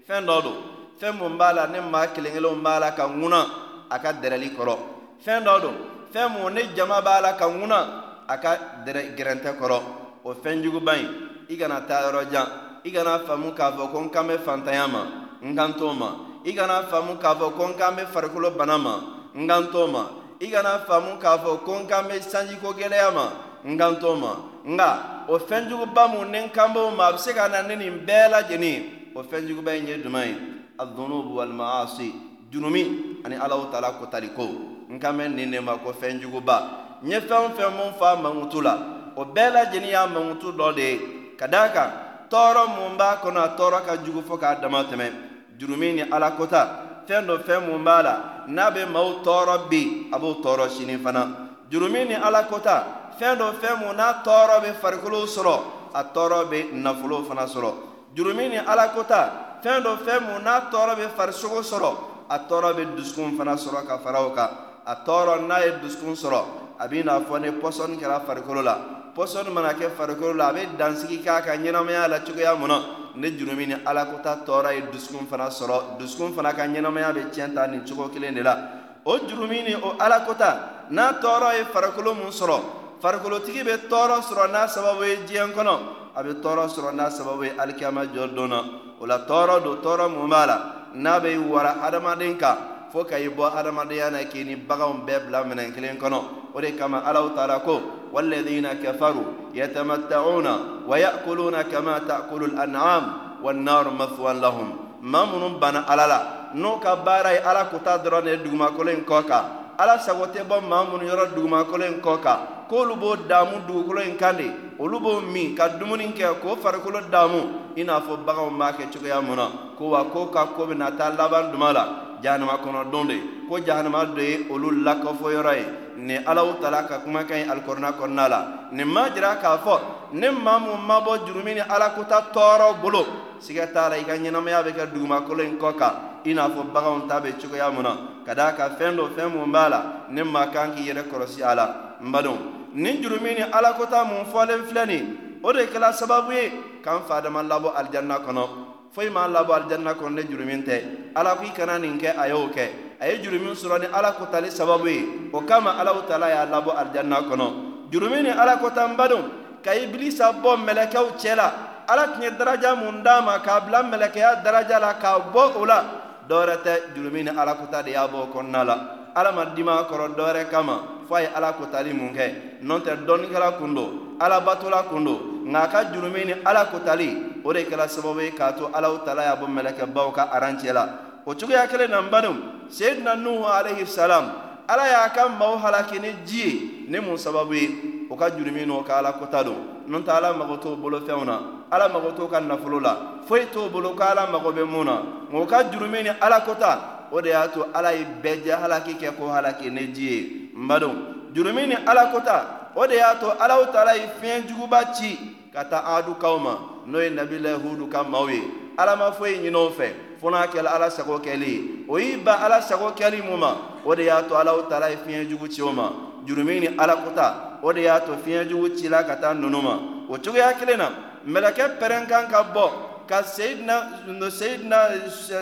Fɛn 0.09 0.25
dɔ 0.25 0.43
don 0.43 0.57
fɛn 1.01 1.13
mun 1.19 1.37
b'a 1.37 1.53
la 1.53 1.67
ne 1.67 1.81
maa 1.81 2.07
kelen 2.09 2.33
kelenw 2.33 2.63
b'a 2.63 2.81
la 2.81 2.91
ka 2.93 3.07
ŋuna 3.09 3.47
a 3.91 3.99
ka 3.99 4.13
dɛrɛli 4.13 4.57
kɔrɔ. 4.57 4.77
Fɛn 5.25 5.45
dɔ 5.45 5.61
don 5.61 5.75
fɛn 6.13 6.29
mun 6.33 6.55
ne 6.55 6.63
jama 6.75 7.01
b'a 7.03 7.21
la 7.21 7.33
ka 7.35 7.47
ŋuna 7.49 7.79
a 8.27 8.39
ka 8.39 8.59
gɛrɛntɛ 8.87 9.59
kɔrɔ. 9.59 9.83
O 10.25 10.35
fɛn 10.35 10.65
in 10.65 11.47
i 11.49 11.57
kana 11.57 11.83
taa 11.83 12.11
yɔrɔ 12.11 12.31
jan 12.33 12.47
i 12.85 12.91
kana 12.91 13.21
faamu 13.21 13.53
k'a 13.55 13.73
fɔ 13.73 13.93
ko 13.93 14.01
n 14.01 14.11
kan 14.11 14.27
bɛ 14.27 14.39
fantanya 14.39 14.89
ma 14.89 15.26
n 15.47 15.55
kan 15.55 15.73
t'o 15.79 15.93
ma 15.95 16.11
i 16.45 16.53
kana 16.53 16.83
faamu 16.91 17.15
k'a 17.23 17.35
fɔ 17.39 17.47
ko 17.57 17.63
n 17.69 17.75
kan 17.79 17.95
bɛ 17.97 18.07
farikolo 18.13 18.51
bana 18.59 18.77
ma 18.79 18.95
n 19.35 19.47
kan 19.47 19.71
t'o 19.71 19.87
ma 19.87 20.03
i 20.41 20.51
kana 20.51 20.83
faamu 20.87 21.19
k'a 21.23 21.39
fɔ 21.39 21.63
ko 21.65 21.73
n 21.79 21.87
kan 21.87 22.05
bɛ 22.09 22.21
sanjiko 22.21 22.75
gɛlɛya 22.75 23.15
ma 23.15 23.27
n 23.65 23.79
kan 23.79 23.95
t'o 24.01 24.17
ma 24.17 24.33
nka 24.67 24.89
o 25.29 25.39
fɛnjuguba 25.39 26.09
mun 26.13 26.31
ni 26.33 26.39
n 26.39 26.51
kan 26.51 26.73
b'o 26.75 26.91
ma 26.91 27.07
a 27.09 27.13
bɛ 27.13 27.19
se 27.19 27.33
ka 27.33 27.49
na 27.49 27.63
ni 27.63 27.77
nin 27.77 28.05
bɛɛ 28.07 28.31
lajɛlen 28.33 28.83
o 29.15 29.23
fɛnjuguba 29.23 29.79
in 29.79 29.87
ye 29.87 30.03
jumɛn 30.03 30.27
ye 30.27 30.37
adunubu 30.79 31.37
walimaasi 31.39 32.13
junumi 32.51 33.23
ani 33.25 33.37
alahu 33.37 33.71
taala 33.71 33.95
kotali 34.01 34.35
ko 34.35 34.45
n 34.91 34.99
kan 34.99 35.15
bɛ 35.17 35.31
nin 35.33 35.51
de 35.51 35.61
ma 35.61 35.79
ko 35.79 35.93
fɛnjuguba 35.93 36.57
n 37.03 37.11
ye 37.11 37.21
fɛn 37.21 37.41
o 37.47 37.49
fɛn 37.55 37.71
mun 37.77 37.93
fɔ 37.99 38.07
a 38.13 38.17
mankutu 38.17 38.61
la. 38.63 38.75
O 39.17 39.25
bɛɛ 39.25 39.51
lajɛlen 39.55 39.91
y'a 39.91 40.07
mankutu 40.07 40.53
dɔ 40.53 40.75
de 40.75 40.83
ye 40.83 41.01
ka 41.39 41.47
d'a 41.47 41.69
kan 41.73 41.91
tɔɔrɔ 42.29 42.63
mun 42.77 42.97
b'a 42.99 43.17
kɔnɔ 43.23 43.39
a 43.41 43.49
tɔɔrɔ 43.57 43.85
ka 43.87 43.97
jugu 44.05 44.23
fo 44.23 44.37
k'a 44.37 44.61
dama 44.61 44.85
tɛmɛ 44.85 45.26
jurumi 45.59 45.95
ni 45.95 46.03
ala 46.03 46.31
kota. 46.33 46.83
Fɛn 47.07 47.27
dɔ 47.27 47.39
fɛn 47.47 47.67
mun 47.67 47.85
b'a 47.85 48.03
la 48.03 48.45
n'a 48.49 48.71
bɛ 48.71 48.87
maaw 48.91 49.23
tɔɔrɔ 49.23 49.69
bi 49.69 50.09
a 50.13 50.19
b'o 50.19 50.43
tɔɔrɔ 50.43 50.69
sini 50.69 50.99
fana. 50.99 51.29
Jurumi 51.71 52.05
ni 52.09 52.15
ala 52.15 52.45
kota 52.45 53.13
fɛn 53.19 53.39
dɔ 53.39 53.53
fɛn 53.61 53.79
mun 53.81 53.97
n'a 53.97 54.23
tɔɔrɔ 54.25 54.61
bɛ 54.63 54.75
farikolo 54.81 55.25
sɔrɔ 55.25 55.61
a 55.95 56.03
tɔɔrɔ 56.03 56.49
bɛ 56.51 56.73
nafolo 56.73 57.23
fana 57.23 57.47
sɔrɔ. 57.47 57.75
Jurumi 58.15 58.49
ni 58.49 58.57
ala 58.57 58.89
kota 58.89 59.61
fɛn 59.63 59.83
dɔ 59.83 59.99
fɛn 60.05 60.21
mun 60.27 60.43
n'a 60.43 60.69
tɔɔrɔ 60.69 60.97
bɛ 60.97 61.09
farisogo 61.17 61.63
sɔrɔ 61.63 61.97
a 62.29 62.39
tɔɔrɔ 62.39 62.75
bɛ 62.75 62.97
dusukun 62.97 63.37
fana 63.37 63.55
sɔrɔ 63.55 63.87
ka 63.87 63.99
fara 63.99 64.23
o 64.27 64.31
kan. 64.31 64.51
A 64.85 64.97
tɔɔrɔ 64.97 65.47
n'a 65.47 65.65
ye 65.65 65.73
dusukun 65.81 66.17
sɔrɔ 66.17 66.45
a 66.81 66.89
bɛ 66.89 67.05
n'a 67.05 67.21
fɔ 67.21 67.41
ni 67.41 67.51
pɔsɔni 67.51 68.01
kɛra 68.01 68.21
farikolo 68.27 68.63
la. 68.65 68.79
Pɔsɔni 69.15 69.53
mana 69.53 69.75
kɛ 69.75 69.91
farikolo 69.97 70.35
la 70.35 70.49
a 70.49 70.53
bɛ 70.53 70.77
dansigi 70.77 71.23
k'a 71.23 71.41
ka 71.41 71.53
ɲɛnamaya 71.53 72.09
la 72.09 72.19
cogoya 72.19 72.59
mun 72.59 72.69
na 72.69 72.83
ne 73.17 73.31
jurumi 73.37 73.67
ni 73.67 73.75
alakota 73.85 74.45
tɔɔrɔ 74.45 74.73
ye 74.75 74.83
dusukun 74.93 75.27
fana 75.27 75.49
sɔrɔ 75.49 75.99
dusukun 75.99 76.33
fana 76.35 76.53
ka 76.55 76.67
ɲɛnamaya 76.67 77.13
bɛ 77.13 77.31
tiɲɛ 77.31 77.55
ta 77.55 77.67
nin 77.67 77.83
cogo 77.85 78.09
kelen 78.09 78.35
de 78.35 78.43
la 78.43 78.57
o 79.05 79.19
jurumi 79.19 79.63
ni 79.63 79.75
o 79.75 79.97
alakota 79.99 80.87
n'a 80.91 81.21
tɔɔrɔ 81.21 81.59
ye 81.59 81.65
farikolo 81.73 82.15
mun 82.15 82.31
sɔrɔ 82.31 82.61
farikolotigi 83.01 83.63
bɛ 83.65 83.89
tɔɔrɔ 83.89 84.23
sɔrɔ 84.23 84.51
n'a 84.51 84.69
sababu 84.69 85.05
ye 85.05 85.17
diɲɛ 85.27 85.53
kɔnɔ 85.55 85.79
a 86.15 86.23
bɛ 86.23 86.33
tɔɔrɔ 86.41 86.69
sɔrɔ 86.69 86.95
n'a 86.95 87.11
sababu 87.11 87.45
ye 87.45 87.53
alikiyama 87.59 88.07
jɔ 88.07 88.35
don 88.35 88.49
na 88.49 88.63
o 89.01 89.07
la 89.07 89.19
tɔɔrɔ 89.19 89.63
don 89.63 89.77
tɔɔrɔ 89.83 90.09
mun 90.11 90.29
b'a 90.31 90.47
la 90.47 90.63
n'a 90.95 91.21
bɛ 91.21 91.39
wara 91.49 91.77
adamaden 91.83 92.37
kan 92.39 92.57
fo 92.93 93.05
ka 93.05 93.17
i 93.17 93.29
bɔ 93.29 93.53
adamadenya 93.55 94.11
na 94.11 94.19
k'i 94.25 94.45
ni 94.45 94.57
baganw 94.57 95.05
bɛɛ 95.07 95.27
bila 95.27 95.45
minɛn 95.45 95.75
kelen 95.75 95.99
kɔnɔ 95.99 96.23
o 96.55 96.61
de 96.61 96.73
kama 96.77 97.03
alaw 97.05 97.35
taala 97.35 97.61
ko 97.61 97.83
والذين 98.17 98.73
كفروا 98.73 99.25
يتمتعون 99.61 100.47
ويأكلون 100.89 101.57
كما 101.73 101.95
تأكل 102.09 102.41
الأنعام 102.45 103.05
والنار 103.45 103.85
مثوى 104.01 104.33
لهم. 104.45 104.69
ما 105.03 105.25
من 105.25 105.59
بنا 105.63 105.81
على 105.89 106.05
لا 106.11 106.21
نوكا 106.55 106.95
باري 107.07 107.39
على 107.47 107.63
كتادران 107.73 108.29
الدوما 108.29 108.69
كولين 108.77 109.01
كوكا. 109.09 109.41
على 109.81 109.95
سغوتي 110.07 110.43
بام 110.51 110.65
ما 110.71 110.85
من 110.91 111.07
يرى 111.07 111.23
الدوما 111.23 111.63
كولين 111.63 112.01
كوكا. 112.01 112.35
كولو 112.71 113.15
دامو 113.31 113.57
دو 113.69 113.87
كولين 113.87 114.17
كالي 114.17 114.51
ولو 114.79 114.99
بو 114.99 115.21
مي 115.21 115.55
كادمونين 115.59 116.13
كي 116.13 116.27
كو 116.43 116.57
فاركولو 116.57 117.01
دامو. 117.13 117.43
إنا 117.79 118.01
فو 118.01 118.17
بغاو 118.27 118.51
ماكي 118.51 118.87
تغيامونا 118.93 119.49
كو 119.79 119.85
وكوكا 119.95 120.45
كو 120.57 120.67
بنا 120.67 120.91
تالابان 120.99 121.53
دمالا 121.53 121.85
jahanama 122.23 122.59
kɔnɔ 122.65 122.91
don 122.91 123.07
de. 123.07 123.21
Ko 123.49 123.59
jahanama 123.59 124.07
do 124.15 124.21
ye 124.21 124.47
olu 124.51 124.71
lakɔfɔyɔrɔ 124.85 125.55
ye. 125.57 125.67
Ni 125.97 126.17
alaw 126.17 126.61
tala 126.61 126.83
ka 126.87 126.99
kumakan 126.99 127.39
ye 127.39 127.45
alikɔrɔna 127.45 127.93
kɔnɔna 127.99 128.29
la. 128.29 128.47
Nin 128.73 128.87
ma 128.87 129.09
jira 129.11 129.37
k'a 129.41 129.59
fɔ 129.59 129.81
ni 130.13 130.29
maa 130.31 130.59
mun 130.59 130.81
ma 130.87 131.01
bɔ 131.01 131.27
jurumi 131.27 131.55
ni 131.55 131.61
alakota 131.61 132.33
tɔɔrɔ 132.33 132.81
bolo 132.83 133.07
siga 133.41 133.67
t'a 133.73 133.89
la 133.89 133.97
i 133.97 134.05
ka 134.05 134.13
ɲɛnamaya 134.13 134.63
bɛ 134.65 134.73
kɛ 134.73 134.93
dugumakolo 134.93 135.43
in 135.45 135.59
kɔ 135.59 135.79
kan. 135.79 135.93
I 136.25 136.33
n'a 136.33 136.49
fɔ 136.49 136.73
baganw 136.73 137.07
ta 137.09 137.21
bɛ 137.21 137.39
cogoya 137.41 137.71
mun 137.73 137.83
na. 137.83 137.97
Ka 138.25 138.35
d'a 138.35 138.53
kan 138.53 138.71
fɛn 138.79 138.97
dɔ 138.97 139.15
fɛn 139.15 139.33
mun 139.33 139.51
b'a 139.51 139.69
la 139.69 139.83
ni 140.11 140.23
maa 140.23 140.47
kan 140.47 140.73
k'i 140.75 140.87
yɛrɛ 140.93 141.05
kɔlɔsi 141.11 141.43
a 141.43 141.55
la. 141.55 141.77
N 142.01 142.11
badenw 142.13 142.37
ni 142.75 143.01
jurumi 143.01 143.35
ni 143.35 143.43
alakota 143.43 144.05
mun 144.05 144.27
fɔlen 144.31 144.67
filɛ 144.69 144.87
nin 144.87 145.41
o 145.43 145.53
de 145.53 145.67
kɛla 145.67 145.93
sababu 145.93 146.33
ye 146.33 146.53
k'an 146.83 147.03
fa 147.07 147.21
dama 147.21 147.43
labɔ 147.43 147.73
alijanna 147.75 148.19
kɔnɔ 148.19 148.66
foyi 148.97 149.11
m'an 149.11 149.31
labɔ 149.31 149.53
alijanna 149.55 149.93
kɔnɔ 149.93 150.15
ne 150.15 150.23
jurumin 150.25 150.63
tɛ. 150.65 150.77
Ala 151.15 151.37
ko 151.37 151.45
i 151.45 151.53
kana 151.53 151.79
nin 151.79 151.99
kɛ 152.01 152.17
a 152.17 152.29
y'o 152.29 152.49
kɛ. 152.49 152.65
A 152.99 153.09
ye 153.09 153.23
jurumin 153.23 153.53
sɔrɔ 153.53 153.81
ni 153.81 153.87
ala 153.93 154.13
kotali 154.13 154.49
sababu 154.51 154.89
ye. 154.89 155.05
O 155.35 155.43
kama 155.43 155.77
alaw 155.79 156.07
taala 156.09 156.29
y'a 156.31 156.47
labɔ 156.47 156.73
alijanna 156.81 157.21
kɔnɔ. 157.29 157.47
Jurumin 157.93 158.23
ni 158.23 158.31
ala 158.31 158.57
kota 158.57 158.89
n 158.89 158.97
badenw 158.97 159.23
ka 159.63 159.73
ibilisa 159.75 160.33
bɔ 160.33 160.57
mɛlɛkɛw 160.65 161.13
cɛ 161.21 161.37
la. 161.37 161.53
Ala 161.87 162.09
tun 162.15 162.23
ye 162.23 162.31
daraja 162.31 162.75
mun 162.75 163.03
d'a 163.03 163.21
ma 163.21 163.39
k'a 163.39 163.61
bila 163.67 163.83
mɛlɛkɛya 163.83 164.43
daraja 164.43 164.81
la 164.81 164.95
k'a 164.95 165.31
bɔ 165.31 165.57
o 165.57 165.65
la. 165.67 165.85
Dɔwɛrɛ 166.27 166.57
tɛ 166.65 166.73
jurumin 166.95 167.25
ni 167.25 167.31
ala 167.39 167.55
kota 167.55 167.83
de 167.83 167.91
y'a 167.91 168.09
bɔ 168.09 168.33
kɔnɔna 168.33 168.65
la. 168.65 168.79
Ala 169.15 169.33
ma 169.33 169.45
dima 169.55 169.87
kɔrɔ 169.91 170.17
dɔwɛrɛ 170.17 170.49
kama 170.51 171.05
fo 171.07 171.17
a 171.17 171.21
ye 171.21 171.29
ala 171.37 171.53
kotali 171.53 171.93
mun 171.93 172.15
kɛ. 172.15 172.63
Nɔ 172.63 172.81
tɛ 172.81 173.05
dɔnnikɛla 173.05 173.59
kun 173.59 173.75
don 173.75 174.17
alabatola 174.19 174.89
kun 174.89 175.05
don 175.05 175.37
nka 175.47 175.63
a 175.63 175.69
ka 175.69 175.85
jurumi 175.93 176.25
ni 176.25 176.33
ala 176.45 176.65
kotali 176.65 177.36
o 177.47 177.53
de 177.53 177.65
kɛra 177.65 177.89
sababu 177.89 178.21
ye 178.21 178.31
k'a 178.33 178.53
to 178.53 178.71
alaw 178.75 178.99
tala 179.05 179.23
y'a 179.23 179.37
bɔ 179.37 179.47
mɛlɛkɛbaw 179.47 180.13
ka 180.13 180.29
arancɛ 180.33 180.73
la. 180.73 180.89
O 181.25 181.35
cogoya 181.35 181.69
kelen 181.69 181.91
na 181.91 182.01
n 182.01 182.11
badenw 182.11 182.37
seyidina 182.69 183.15
nuhu 183.15 183.45
alayhi 183.47 183.87
salam 183.87 184.33
ala 184.67 184.89
y'a 184.89 185.09
ka 185.11 185.29
maaw 185.29 185.57
halaki 185.59 186.01
ni 186.01 186.09
ji 186.27 186.39
ye 186.39 186.87
ni 186.89 186.99
mun 186.99 187.17
sababu 187.17 187.55
ye? 187.55 187.71
O 188.11 188.17
ka 188.17 188.31
jurumi 188.31 188.67
n'o 188.67 188.83
ka 188.83 188.99
ala 188.99 189.13
kota 189.13 189.45
don. 189.45 189.87
N'o 189.87 190.01
tɛ 190.01 190.11
ala 190.11 190.33
mago 190.35 190.57
t'o 190.57 190.77
bolo 190.77 191.01
fɛnw 191.01 191.25
na. 191.25 191.41
Ala 191.71 191.89
mago 191.89 192.11
t'o 192.17 192.27
ka 192.27 192.41
nafolo 192.41 192.81
la. 192.81 193.23
Foyi 193.29 193.47
t'o 193.53 193.69
bolo 193.69 193.95
ko 193.95 194.03
ala 194.03 194.27
mago 194.27 194.51
bɛ 194.51 194.65
mun 194.65 194.85
na. 194.85 195.03
O 195.33 195.47
ka 195.47 195.71
jurumi 195.71 196.03
ni 196.03 196.11
ala 196.21 196.41
kota 196.41 197.09
o 197.13 197.21
de 197.21 197.29
y'a 197.29 197.47
to 197.49 197.65
ala 197.73 197.95
ye 197.95 198.05
bɛɛ 198.23 198.43
jɛ 198.45 198.61
halaki 198.61 198.95
kɛ 198.95 199.17
ko 199.17 199.31
halaki 199.31 199.71
ni 199.71 199.93
ji 199.93 200.05
ye. 200.05 200.51
N 200.57 200.67
badenw 200.67 200.95
jurumi 201.33 201.69
ni 201.69 201.75
ala 201.87 202.11
kota 202.11 202.71
o 202.75 202.87
de 202.87 202.95
y'a 202.97 203.15
to 203.21 203.31
alaw 203.39 203.71
taala 203.73 203.95
ye 203.95 204.07
fiɲɛ 204.21 204.49
juguba 204.49 204.93
ci 204.93 205.37
ka 205.57 205.65
taa 205.65 205.97
adukaw 205.97 206.37
ma 206.39 206.55
n'o 206.85 207.01
ye 207.01 207.09
nabila 207.11 207.57
hudu 207.57 207.89
ka 207.89 208.05
maw 208.05 208.29
ye 208.29 208.43
ala 208.77 208.97
ma 208.97 209.11
foyi 209.13 209.41
ɲini 209.41 209.57
o 209.57 209.71
fɛ 209.71 209.89
fo 210.21 210.29
n'a 210.31 210.47
kɛla 210.53 210.69
ala 210.77 210.91
sago 210.91 211.17
kɛli 211.19 211.49
ye 211.49 211.61
o 211.89 211.97
y'i 211.99 212.17
ban 212.19 212.45
ala 212.45 212.61
sago 212.61 212.91
kɛli 212.93 213.25
mun 213.25 213.41
ma 213.41 213.57
o 213.83 213.95
de 213.95 214.05
y'a 214.05 214.23
to 214.29 214.37
alaw 214.37 214.69
taala 214.69 214.91
ye 214.91 214.97
fiɲɛ 214.97 215.31
jugu 215.31 215.49
ci 215.49 215.63
o 215.63 215.73
ma 215.73 215.91
jurumi 216.27 216.61
ni 216.61 216.67
ala 216.77 216.97
kota 216.97 217.59
o 217.63 217.73
de 217.73 217.81
y'a 217.81 218.01
to 218.01 218.13
fiɲɛ 218.13 218.51
jugu 218.51 218.77
cila 218.77 219.03
ka 219.07 219.17
taa 219.17 219.33
nunu 219.33 219.63
ma 219.63 219.81
o 220.11 220.19
cogoya 220.19 220.53
kelen 220.61 220.77
na 220.77 220.91
mɛlɛkɛ 221.27 221.79
pɛrɛn 221.81 222.07
kan 222.07 222.29
ka 222.29 222.45
bɔ 222.53 222.71
ka 223.09 223.23
seyidina 223.23 224.05
seyidina 224.29 224.77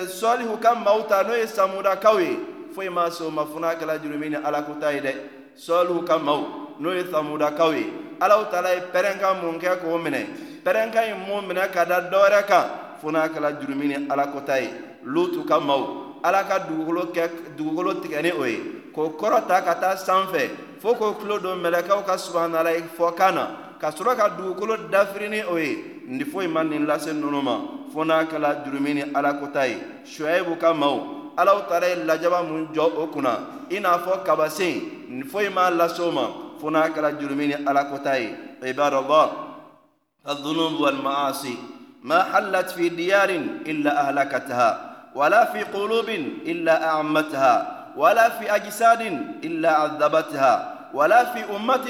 sɔlihu 0.06 0.60
ka 0.60 0.76
maw 0.76 1.02
ta 1.08 1.24
n'o 1.24 1.34
ye 1.34 1.46
samudakaw 1.46 2.20
ye 2.20 2.38
foyi 2.72 2.88
ma 2.88 3.10
se 3.10 3.24
o 3.24 3.30
ma 3.30 3.44
fo 3.44 3.58
n'a 3.58 3.74
kɛla 3.74 3.98
jurumi 3.98 4.30
ni 4.30 4.36
ala 4.36 4.62
kota 4.62 4.92
ye 4.92 5.00
dɛ 5.00 5.12
sɔlihu 5.58 6.06
ka 6.06 6.18
maw 6.18 6.70
n'o 6.78 6.94
ye 6.94 7.02
samudakaw 7.10 7.74
ye 7.74 8.03
alaw 8.20 8.50
taala 8.50 8.74
ye 8.74 8.80
pɛrɛnkan 8.92 9.42
mun 9.42 9.58
kɛ 9.58 9.80
k'o 9.80 9.98
minɛ. 9.98 10.26
Pɛrɛnkan 10.64 11.10
in 11.12 11.18
mun 11.28 11.46
minɛ 11.46 11.70
ka 11.72 11.84
da 11.84 12.00
dɔwɛrɛ 12.00 12.46
kan 12.46 12.64
fo 13.00 13.10
n'a 13.10 13.28
kɛla 13.28 13.60
jurumi 13.60 13.86
ni 13.88 14.06
ala 14.10 14.26
kota 14.28 14.60
ye. 14.60 14.70
Lutu 15.04 15.44
ka 15.46 15.60
maaw 15.60 16.20
ala 16.22 16.44
ka 16.44 16.58
dugukolo 16.60 17.12
kɛ 17.12 17.56
dugukolo 17.56 18.00
tigɛ 18.00 18.22
ni 18.22 18.32
o 18.32 18.44
ye. 18.44 18.60
K'o 18.94 19.16
kɔrɔ 19.18 19.46
ta 19.46 19.60
ka 19.60 19.74
taa 19.74 19.96
sanfɛ 19.96 20.50
fo 20.80 20.94
k'o 20.94 21.18
tulo 21.20 21.38
don 21.38 21.60
mɛlɛkɛw 21.60 22.04
ka 22.06 22.16
subahanala 22.16 22.72
ye 22.72 22.84
fɔ 22.96 23.14
kan 23.16 23.34
na. 23.34 23.48
Ka 23.78 23.90
sɔrɔ 23.90 24.16
ka 24.16 24.28
dugukolo 24.30 24.76
dafiri 24.90 25.28
ni 25.28 25.42
o 25.42 25.56
ye. 25.56 26.02
Nin 26.06 26.24
foyi 26.24 26.48
ma 26.48 26.62
nin 26.62 26.86
lase 26.86 27.08
ninnu 27.08 27.42
ma 27.42 27.60
fo 27.92 28.04
n'a 28.04 28.24
kɛla 28.24 28.64
jurumi 28.64 28.94
ni 28.94 29.02
ala 29.14 29.34
kota 29.34 29.66
ye. 29.66 29.76
Shuaibu 30.04 30.58
ka 30.58 30.72
maaw 30.72 31.32
alaw 31.36 31.66
taara 31.68 31.88
ye 31.88 32.04
lajaba 32.04 32.42
mun 32.42 32.68
jɔ 32.72 32.96
o 32.96 33.06
kunna. 33.08 33.66
I 33.70 33.78
n'a 33.80 33.98
fɔ 33.98 34.24
kabasen 34.24 35.08
nin 35.08 35.24
foyi 35.24 35.52
ma 35.52 35.68
lase 35.70 36.00
o 36.00 36.10
ma 36.10 36.43
فناك 36.62 36.98
الجرمين 36.98 37.68
على 37.68 37.82
كتاي 37.94 38.36
عباد 38.62 38.94
الله 38.94 39.32
الذنوب 40.28 40.80
والمعاصي. 40.80 41.56
ما 42.02 42.22
حلت 42.22 42.70
في 42.70 42.88
ديار 42.88 43.30
إلا 43.64 44.08
أهلكتها 44.08 44.70
ولا 45.14 45.44
في 45.44 45.62
قلوب 45.62 46.08
إلا 46.44 46.86
أعمتها 46.86 47.54
ولا 47.96 48.28
في 48.28 48.54
أجساد 48.54 49.00
إلا 49.44 49.70
عذبتها 49.70 50.74
ولا 50.94 51.24
في 51.24 51.56
أمة 51.56 51.86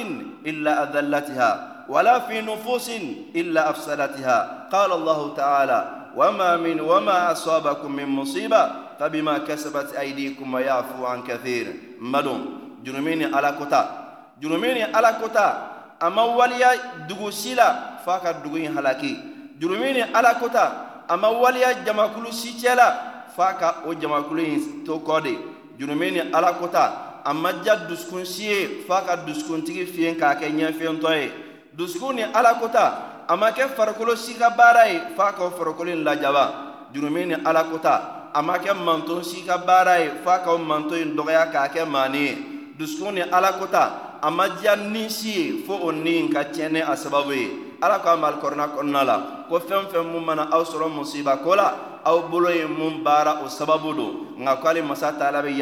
إلا 0.46 0.82
أذلتها 0.82 1.50
ولا 1.88 2.18
في 2.18 2.40
نفوس 2.40 2.90
إلا 3.34 3.70
أفسدتها. 3.70 4.68
قال 4.72 4.92
الله 4.92 5.34
تعالى 5.34 5.80
وما 6.16 6.56
من 6.56 6.80
وما 6.80 7.32
أصابكم 7.32 7.92
من 7.92 8.06
مصيبة 8.06 8.70
فبما 9.00 9.38
كسبت 9.38 9.92
أيديكم 9.94 10.54
ويعفو 10.54 11.06
عن 11.06 11.22
كثير. 11.22 11.66
مدون 12.00 12.40
جرمين 12.84 13.34
على 13.34 13.54
كتاب 13.60 14.03
jurumi 14.40 14.74
ni 14.74 14.82
ala 14.82 15.14
kota 15.14 15.96
a 16.00 16.10
ma 16.10 16.24
waliya 16.24 17.06
dugu 17.08 17.30
si 17.32 17.54
la 17.54 17.98
f'a 18.04 18.20
ka 18.20 18.32
dugu 18.42 18.58
in 18.58 18.74
halaki. 18.74 19.18
Jurumi 19.58 19.92
ni 19.92 20.02
ala 20.02 20.34
kota 20.34 21.04
a 21.08 21.16
ma 21.16 21.28
waliya 21.30 21.84
jamakulu 21.84 22.32
si 22.32 22.52
cɛ 22.58 22.74
la 22.74 22.88
f'a 23.36 23.54
ka 23.54 23.74
o 23.86 23.94
jamakulu 23.94 24.42
in 24.42 24.84
to 24.84 24.98
kɔ 24.98 25.22
de 25.22 25.38
jurumi 25.78 26.10
ni 26.12 26.20
ala 26.32 26.54
kota 26.54 27.22
a 27.24 27.32
ma 27.32 27.52
ja 27.64 27.76
dusukun 27.76 28.24
si 28.24 28.44
ye 28.44 28.84
f'a 28.86 29.02
ka 29.06 29.16
dusukuntigi 29.16 29.86
fiyen 29.86 30.16
k'a 30.16 30.34
kɛ 30.34 30.50
ɲɛfɛntɔ 30.50 31.10
ye 31.16 31.32
dusukun 31.76 32.16
ni 32.16 32.22
ala 32.22 32.54
kota 32.54 33.24
a 33.28 33.36
ma 33.36 33.50
kɛ 33.50 33.68
farikolo 33.74 34.16
si 34.16 34.34
ka 34.34 34.50
baara 34.50 34.88
ye 34.88 35.00
f'a 35.16 35.32
ka 35.32 35.44
o 35.44 35.50
farikolo 35.50 35.90
in 35.90 36.04
lajaba. 36.04 36.90
Jurumi 36.92 37.26
ni 37.26 37.34
ala 37.34 37.64
kota 37.64 38.30
a 38.34 38.42
ma 38.42 38.58
kɛ 38.58 38.74
manton 38.74 39.22
si 39.24 39.42
ka 39.44 39.58
baara 39.58 39.98
ye 39.98 40.10
f'a 40.24 40.38
ka 40.44 40.52
o 40.52 40.58
manton 40.58 40.98
in 40.98 41.16
dɔgɔya 41.16 41.50
k'a 41.50 41.68
kɛ 41.68 41.86
maani 41.88 42.18
ye 42.18 42.38
dusukun 42.78 43.14
ni 43.14 43.20
ala 43.22 43.52
kota 43.58 44.13
a 44.24 44.30
ma 44.30 44.48
diya 44.48 44.76
ni 44.76 45.10
si 45.12 45.28
ye 45.36 45.44
fo 45.68 45.76
o 45.84 45.92
ni 45.92 46.28
ka 46.32 46.48
tiɲɛ 46.48 46.80
a 46.88 46.96
sababu 46.96 47.36
ala 47.84 47.98
ko 48.00 48.08
a 48.08 48.16
ma 48.16 48.32
alikɔrɔna 48.32 48.66
kɔnɔna 48.72 49.02
la 49.04 49.16
ko 49.48 49.60
fɛn 49.60 49.92
fɛn 49.92 50.08
mun 50.08 50.24
mana 50.24 50.48
aw 50.50 50.64
sɔrɔ 50.64 50.88
musiba 50.88 51.36
ko 51.44 51.54
la 51.54 52.00
aw 52.04 52.28
bolo 52.32 52.48
ye 52.48 52.64
mun 52.64 53.04
o 53.04 53.46
sababu 53.48 53.92
don 53.92 54.40
nka 54.40 54.56
ko 54.60 54.68
ale 54.68 54.80
masa 54.82 55.12
taala 55.12 55.42
bɛ 55.44 55.52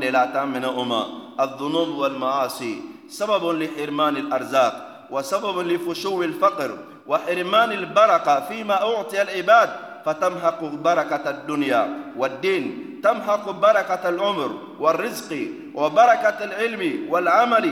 de 0.00 0.10
la 0.10 0.20
a 0.22 0.28
t'an 0.32 0.46
minɛ 0.52 0.68
o 0.76 0.84
ma 0.84 1.26
الذنوب 1.40 1.88
والمعاصي 1.88 2.82
سبب 3.08 3.44
لحرمان 3.44 4.16
الأرزاق 4.16 4.74
وسبب 5.10 5.58
لفشو 5.58 6.22
الفقر 6.22 6.70
وحرمان 7.06 7.72
البركة 7.72 8.40
فيما 8.40 8.82
أعطي 8.82 9.22
العباد 9.22 9.70
فتمحق 10.04 10.64
بركة 10.64 11.30
الدنيا 11.30 12.12
والدين 12.16 12.95
تمحق 13.06 13.44
بركة 13.50 14.04
العمر 14.08 14.50
والرزق 14.82 15.30
وبركة 15.78 16.38
العلم 16.48 16.82
والعمل 17.10 17.66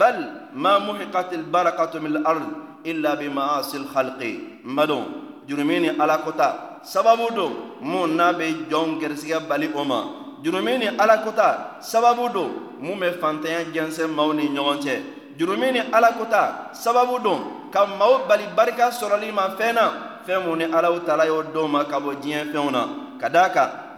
بل 0.00 0.16
ما 0.56 0.74
محقت 0.78 1.30
البركة 1.40 1.92
من 2.00 2.10
الأرض 2.16 2.48
إلا 2.86 3.10
بمعاصي 3.20 3.76
الخلق. 3.76 4.20
مدون 4.64 5.06
جرميني 5.48 6.00
على 6.00 6.16
كتا 6.24 6.48
سبب 6.94 7.20
دو 7.36 7.48
مو 7.84 8.06
نبي 8.06 8.72
جون 8.72 8.96
جرسيا 8.96 9.38
بالي 9.48 9.68
أما 9.76 10.00
جرميني 10.44 10.96
على 11.00 11.16
كتا 11.28 11.48
سبب 11.92 12.18
دو 12.32 12.46
مو 12.80 12.96
مفانتين 12.96 13.76
جنس 13.76 14.00
موني 14.00 14.48
نيونتي. 14.48 14.96
جرميني 15.38 15.80
على 15.92 16.08
كتا 16.18 16.72
سبب 16.72 17.10
دو 17.24 17.36
كم 17.74 17.88
مو 18.00 18.24
بالي 18.28 18.46
بركة 18.56 18.90
سرالي 18.96 19.28
ما 19.28 19.48
فينا. 19.60 20.08
فهموني 20.20 20.68
mun 20.68 20.70
ni 20.70 20.76
alaw 20.76 21.00
tala 21.00 21.24
y'o 21.24 21.42
d'o 21.42 21.64
ma 21.64 21.84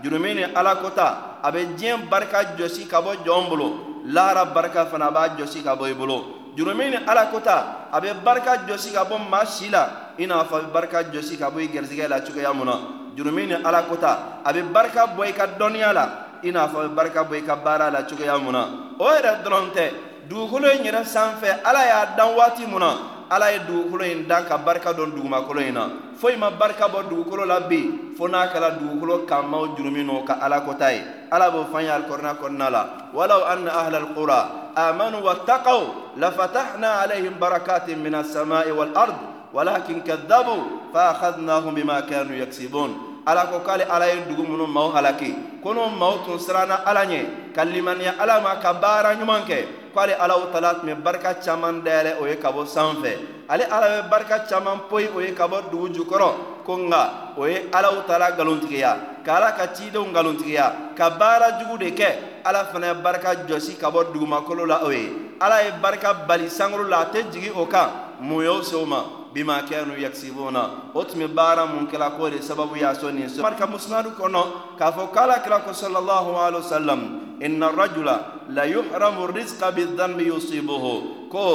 jurumi 0.02 0.34
ni 0.34 0.42
ala 0.42 0.76
kota 0.76 1.38
a 1.42 1.50
bɛ 1.50 1.76
diɲɛ 1.76 2.08
barika 2.10 2.56
jɔsi 2.58 2.86
ka 2.88 3.00
bɔ 3.00 3.24
jɔn 3.24 3.48
bolo. 3.48 4.02
Lahara 4.06 4.44
barika 4.46 4.86
fana 4.86 5.06
a 5.06 5.10
b'a 5.12 5.28
jɔsi 5.38 5.62
ka 5.62 5.76
bɔ 5.76 5.90
i 5.90 5.94
bolo. 5.94 6.24
Jurumi 6.56 6.90
ni 6.90 6.96
ala 7.06 7.26
kota 7.26 7.88
a 7.92 8.00
bɛ 8.00 8.22
barika 8.24 8.66
jɔsi 8.66 8.92
ka 8.92 9.04
bɔ 9.04 9.28
maa 9.30 9.44
si 9.44 9.68
la 9.70 10.14
i 10.18 10.26
n'a 10.26 10.44
fɔ 10.44 10.54
a 10.56 10.60
bɛ 10.62 10.72
barika 10.72 11.02
jɔsi 11.04 11.38
ka 11.38 11.50
bɔ 11.50 11.62
i 11.62 11.68
garisɛgɛ 11.68 12.08
la 12.08 12.20
cogoya 12.20 12.52
mun 12.52 12.66
na 12.66 12.78
jurumi 13.16 13.46
ni 13.46 13.54
ala 13.54 13.82
kota 13.82 14.40
a 14.44 14.52
bɛ 14.52 14.72
barika 14.72 15.06
bɔ 15.16 15.28
i 15.28 15.32
ka 15.32 15.46
dɔnniya 15.46 15.92
la. 15.92 16.08
I 16.44 16.50
n'a 16.50 16.66
fɔ 16.66 16.84
a 16.84 16.88
bɛ 16.88 16.94
barika 16.94 17.24
bɔ 17.24 17.38
i 17.38 17.42
ka 17.46 17.56
baara 17.56 17.90
la 17.90 18.02
cogoya 18.02 18.38
mun 18.42 18.52
na 18.52 18.66
o 18.98 19.04
yɛrɛ 19.04 19.42
dɔrɔn 19.44 19.72
tɛ 19.72 19.90
dugukolo 20.28 20.68
in 20.76 20.84
yɛrɛ 20.84 21.04
sanfɛ 21.04 21.62
ala 21.64 21.84
y'a 21.86 22.16
dan 22.16 22.34
waati 22.36 22.66
mun 22.66 22.80
na 22.80 22.96
ala 23.32 23.48
ye 23.52 23.58
dugukolo 23.64 24.04
in 24.04 24.28
dan 24.28 24.44
ka 24.44 24.58
barika 24.58 24.92
dɔn 24.92 25.16
dugumakolo 25.16 25.60
in 25.64 25.72
na 25.72 25.88
foyi 26.20 26.36
ma 26.36 26.50
barika 26.50 26.84
bɔ 26.88 27.08
dugukolo 27.08 27.46
la 27.46 27.60
bi 27.60 28.12
fo 28.16 28.28
n'a 28.28 28.52
kɛra 28.52 28.76
dugukolo 28.76 29.24
kanmaw 29.24 29.72
jurumi 29.76 30.04
n'o 30.04 30.24
ka 30.24 30.36
ala 30.40 30.60
kota 30.60 30.92
ye 30.92 31.00
ala 31.32 31.50
b'o 31.50 31.64
fɔ 31.72 31.76
an 31.78 31.84
ye 31.84 31.90
alikɔrɔna 31.90 32.36
kɔnɔna 32.36 32.70
la 32.70 32.82
walaw 33.14 33.44
anna 33.48 33.70
ahla 33.72 33.98
alqura 33.98 34.40
amanu 34.76 35.24
wattaqaw 35.24 35.80
lafatahna 36.20 37.00
alayhim 37.08 37.38
barakatin 37.40 37.96
min 38.02 38.14
alsamai 38.14 38.70
walard 38.70 39.32
ولكن 39.52 40.00
كذبوا 40.00 40.62
فأخذناهم 40.94 41.74
بما 41.74 42.00
كانوا 42.00 42.36
يكسبون 42.36 43.11
ala 43.26 43.46
ko 43.46 43.60
k'ale 43.60 43.84
ala 43.88 44.06
ye 44.06 44.24
dugu 44.28 44.42
minnu 44.42 44.66
maaw 44.66 44.90
halaki. 44.92 45.60
Ko 45.62 45.72
n'o 45.74 45.88
maaw 45.90 46.24
tun 46.24 46.38
siranna 46.38 46.82
ala 46.84 47.04
ɲɛ 47.04 47.54
ka 47.54 47.64
limaniya 47.64 48.14
ala 48.18 48.40
ma 48.40 48.56
ka 48.56 48.72
baara 48.74 49.14
ɲuman 49.14 49.46
kɛ. 49.46 49.66
K'ale 49.94 50.16
alaw 50.18 50.50
tala 50.52 50.74
tun 50.74 50.88
bɛ 50.88 51.02
barika 51.02 51.34
caman 51.34 51.82
dayɛlɛ 51.84 52.20
o 52.20 52.26
ye 52.26 52.36
ka 52.36 52.50
bɔ 52.50 52.66
sanfɛ. 52.66 53.46
Ale 53.48 53.64
ala 53.70 53.86
bɛ 53.86 54.08
barika 54.08 54.48
caman 54.48 54.88
poyi 54.88 55.08
o 55.14 55.20
ye 55.20 55.34
ka 55.34 55.46
bɔ 55.46 55.70
dugu 55.70 55.88
jukɔrɔ. 55.94 56.34
Ko 56.64 56.76
nka 56.78 57.34
o 57.36 57.46
ye 57.46 57.68
alaw 57.72 58.06
tala 58.06 58.32
nkalontigiya. 58.32 59.22
Ka 59.24 59.36
ala 59.36 59.52
ka 59.52 59.66
cidenw 59.74 60.10
nkalontigiya. 60.10 60.96
Ka 60.96 61.10
baara 61.10 61.60
jugu 61.60 61.78
de 61.78 61.90
kɛ. 61.90 62.08
Ala 62.44 62.64
fana 62.72 62.86
ye 62.88 62.94
barika 63.02 63.46
jɔsi 63.46 63.78
ka 63.78 63.90
bɔ 63.90 64.12
dugumakolo 64.12 64.66
la 64.66 64.82
o 64.82 64.90
ye. 64.90 65.12
Ala 65.40 65.62
ye 65.62 65.70
barika 65.82 66.26
bali 66.26 66.48
sankolo 66.48 66.88
la 66.88 67.00
a 67.02 67.04
tɛ 67.06 67.30
jigi 67.30 67.52
o 67.54 67.66
kan. 67.66 68.16
Mun 68.20 68.44
y'o 68.44 68.62
se 68.62 68.74
o 68.74 68.86
ma 68.86 69.21
بما 69.34 69.60
كانوا 69.60 69.96
يكسبون. 69.96 70.56
أتم 70.96 71.20
بارا 71.26 71.64
من 71.64 71.86
كلا 71.90 72.08
كوري 72.20 72.38
سبب 72.42 72.76
يا 72.76 72.92
سوني 72.92 73.26
مركا 73.38 73.66
مسناد 73.66 74.06
كنا 74.20 74.44
كافو 74.78 75.06
كلا 75.16 75.38
كلا 75.44 75.72
صلى 75.72 75.98
الله 75.98 76.26
عليه 76.38 76.58
وسلم. 76.58 77.00
إن 77.42 77.60
الرجل 77.62 78.08
لا 78.48 78.64
يحرم 78.64 79.16
الرزق 79.24 79.60
بالذنب 79.74 80.20
يصيبه. 80.20 80.84
كو 81.32 81.44